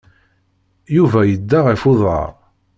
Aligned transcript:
Yuba 0.95 1.19
yedda 1.25 1.59
ɣef 1.67 1.81
uḍaṛ. 1.91 2.29